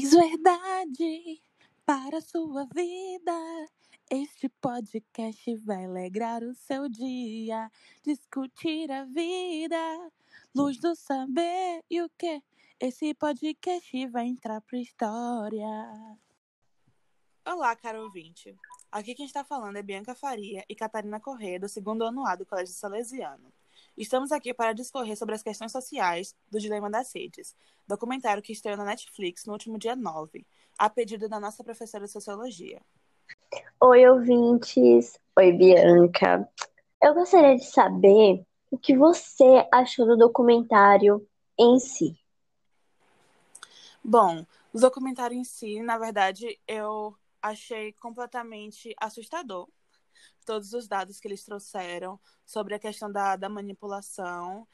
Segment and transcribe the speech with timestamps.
[0.00, 1.42] Diz verdade
[1.84, 3.68] para a sua vida.
[4.10, 7.70] Este podcast vai alegrar o seu dia,
[8.02, 9.76] discutir a vida,
[10.54, 12.42] luz do saber e o que?
[12.80, 15.68] Esse podcast vai entrar pra história.
[17.44, 18.56] Olá, caro ouvinte.
[18.90, 22.46] Aqui quem está falando é Bianca Faria e Catarina Corrêa, do segundo ano A do
[22.46, 23.52] Colégio Salesiano.
[23.96, 27.54] Estamos aqui para discorrer sobre as questões sociais do Dilema das Redes,
[27.86, 30.46] documentário que estreou na Netflix no último dia 9,
[30.78, 32.80] a pedido da nossa professora de Sociologia.
[33.80, 35.18] Oi, ouvintes.
[35.36, 36.48] Oi, Bianca.
[37.02, 41.26] Eu gostaria de saber o que você achou do documentário
[41.58, 42.18] em si.
[44.02, 49.68] Bom, o documentário em si, na verdade, eu achei completamente assustador.
[50.44, 54.66] Todos os dados que eles trouxeram sobre a questão da, da manipulação.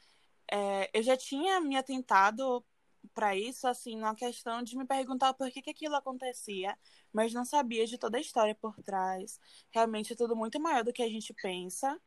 [0.51, 2.65] É, eu já tinha me atentado
[3.13, 6.77] para isso, assim, na questão de me perguntar por que, que aquilo acontecia,
[7.11, 9.39] mas não sabia de toda a história por trás.
[9.71, 11.99] Realmente é tudo muito maior do que a gente pensa.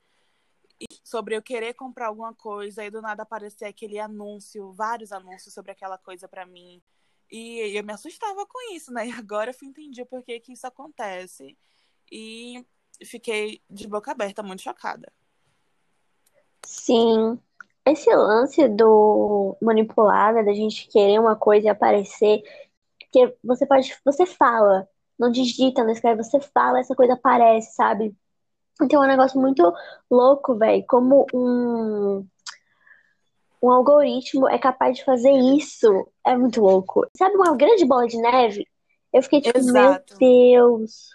[0.80, 5.52] E sobre eu querer comprar alguma coisa e do nada aparecer aquele anúncio, vários anúncios
[5.52, 6.82] sobre aquela coisa para mim.
[7.30, 9.08] E eu me assustava com isso, né?
[9.08, 11.56] E agora eu entendi por que, que isso acontece.
[12.10, 12.64] E
[13.04, 15.10] fiquei de boca aberta, muito chocada.
[16.64, 17.38] Sim,
[17.84, 22.42] esse lance do manipulada, da gente querer uma coisa e aparecer,
[23.10, 28.14] que você pode, você fala, não digita, não escreve, você fala, essa coisa aparece, sabe?
[28.82, 29.72] Então é um negócio muito
[30.10, 32.26] louco, velho, como um
[33.62, 35.86] um algoritmo é capaz de fazer isso.
[36.26, 37.06] É muito louco.
[37.16, 38.66] Sabe uma grande bola de neve?
[39.12, 40.16] Eu fiquei tipo, Exato.
[40.18, 41.10] meu Deus.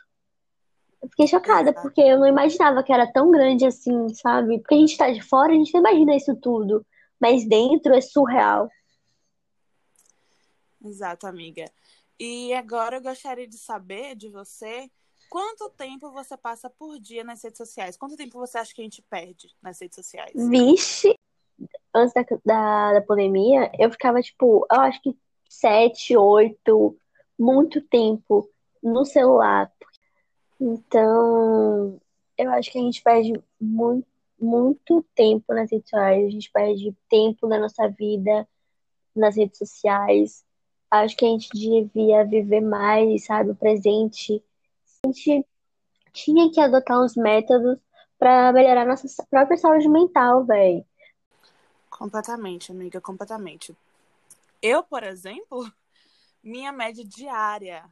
[1.05, 4.57] Eu fiquei chocada, porque eu não imaginava que era tão grande assim, sabe?
[4.59, 6.83] Porque a gente tá de fora, a gente não imagina isso tudo.
[7.19, 8.67] Mas dentro é surreal.
[10.83, 11.71] Exato, amiga.
[12.19, 14.89] E agora eu gostaria de saber de você
[15.29, 17.97] quanto tempo você passa por dia nas redes sociais?
[17.97, 20.31] Quanto tempo você acha que a gente perde nas redes sociais?
[20.33, 21.15] Vixe,
[21.93, 25.15] antes da, da, da pandemia, eu ficava, tipo, eu acho que
[25.47, 26.97] sete, oito,
[27.37, 28.49] muito tempo
[28.81, 29.71] no celular.
[30.59, 31.99] Então,
[32.37, 34.07] eu acho que a gente perde muito,
[34.39, 38.47] muito tempo nas redes sociais, a gente perde tempo da nossa vida
[39.15, 40.45] nas redes sociais.
[40.89, 44.43] Acho que a gente devia viver mais, sabe, o presente.
[45.03, 45.45] A gente
[46.13, 47.77] tinha que adotar uns métodos
[48.17, 50.85] para melhorar nossa própria saúde mental, velho.
[51.89, 53.75] Completamente, amiga, completamente.
[54.61, 55.69] Eu, por exemplo,
[56.43, 57.89] minha média diária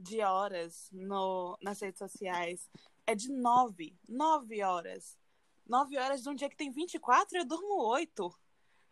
[0.00, 2.68] de horas no, nas redes sociais
[3.06, 3.94] é de nove.
[4.08, 5.18] Nove horas.
[5.66, 8.34] Nove horas de um dia que tem 24 e eu durmo oito.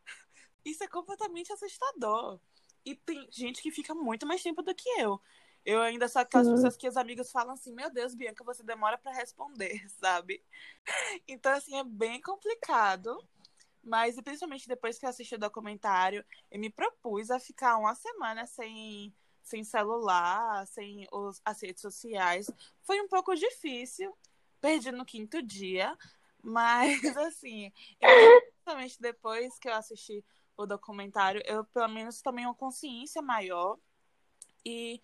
[0.65, 2.39] Isso é completamente assustador.
[2.85, 5.21] E tem gente que fica muito mais tempo do que eu.
[5.65, 6.55] Eu ainda sou aquelas Sim.
[6.55, 10.45] pessoas que os amigos falam assim: Meu Deus, Bianca, você demora para responder, sabe?
[11.27, 13.19] Então, assim, é bem complicado.
[13.83, 18.47] Mas, principalmente depois que eu assisti o documentário, eu me propus a ficar uma semana
[18.47, 19.15] sem,
[19.49, 22.51] sem celular, sem os, as redes sociais.
[22.83, 24.17] Foi um pouco difícil,
[24.61, 25.97] perdi no quinto dia,
[26.43, 30.25] mas, assim, eu, principalmente depois que eu assisti
[30.57, 33.79] o documentário, eu pelo menos tomei uma consciência maior.
[34.65, 35.01] E,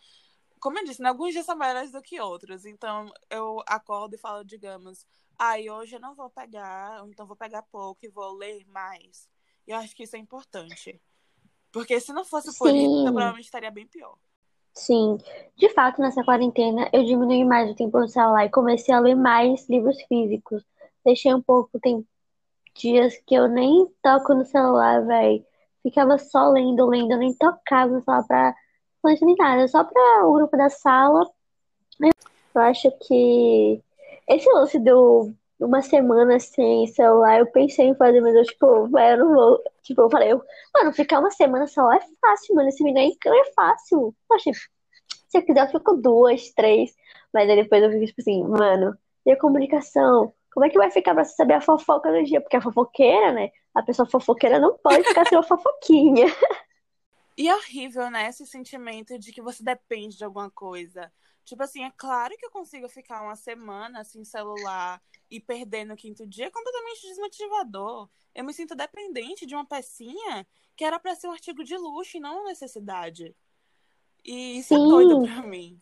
[0.61, 2.65] como eu disse, né, alguns dias são maiores do que outros.
[2.67, 5.07] Então, eu acordo e falo, digamos,
[5.39, 9.29] ai, ah, hoje eu não vou pegar, então vou pegar pouco e vou ler mais.
[9.67, 11.01] E eu acho que isso é importante.
[11.73, 12.87] Porque se não fosse por Sim.
[12.87, 14.17] isso, eu provavelmente estaria bem pior.
[14.75, 15.19] Sim,
[15.57, 19.15] de fato, nessa quarentena eu diminui mais o tempo no celular e comecei a ler
[19.15, 20.65] mais livros físicos.
[21.05, 22.07] Deixei um pouco, tem
[22.75, 25.45] dias que eu nem toco no celular, velho.
[25.83, 28.55] Ficava só lendo, lendo, eu nem tocava no celular pra
[29.05, 31.31] nem nada, só para o grupo da sala.
[32.01, 33.83] Eu acho que
[34.29, 38.67] esse lance do uma semana sem celular, eu pensei em fazer, mas eu, tipo,
[38.99, 39.63] eu não vou.
[39.83, 40.43] Tipo, eu falei, eu,
[40.75, 42.69] mano, ficar uma semana sem celular é fácil, mano.
[42.69, 44.15] Esse vídeo aí é fácil.
[44.29, 46.95] Poxa, se eu quiser, eu fico duas, três.
[47.33, 48.97] Mas aí depois eu fico, tipo assim, mano,
[49.27, 50.33] e a comunicação?
[50.53, 52.41] Como é que vai ficar pra você saber a fofoca do dia?
[52.41, 53.51] Porque a fofoqueira, né?
[53.75, 56.27] A pessoa fofoqueira não pode ficar sem uma fofoquinha.
[57.37, 58.29] E é horrível, né?
[58.29, 61.13] Esse sentimento de que você depende de alguma coisa.
[61.45, 65.01] Tipo assim, é claro que eu consigo ficar uma semana sem celular
[65.31, 68.09] e perder no quinto dia é completamente desmotivador.
[68.35, 72.17] Eu me sinto dependente de uma pecinha que era para ser um artigo de luxo
[72.17, 73.35] e não uma necessidade.
[74.25, 74.75] E isso Sim.
[74.75, 75.81] é doido pra mim.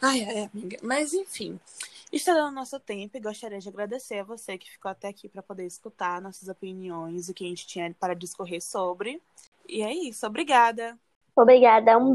[0.00, 0.78] Ai, ai, amiga.
[0.82, 1.60] Mas enfim,
[2.12, 5.42] está dando nosso tempo e gostaria de agradecer a você que ficou até aqui para
[5.42, 9.20] poder escutar nossas opiniões, o que a gente tinha para discorrer sobre.
[9.68, 10.98] E é isso, obrigada.
[11.34, 12.10] Obrigada, um